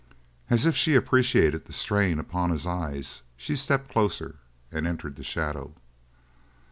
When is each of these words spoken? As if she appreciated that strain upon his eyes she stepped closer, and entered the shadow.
As 0.49 0.65
if 0.65 0.75
she 0.75 0.95
appreciated 0.95 1.65
that 1.65 1.73
strain 1.73 2.17
upon 2.17 2.49
his 2.49 2.65
eyes 2.65 3.21
she 3.37 3.55
stepped 3.55 3.91
closer, 3.91 4.37
and 4.71 4.87
entered 4.87 5.15
the 5.15 5.23
shadow. 5.23 5.75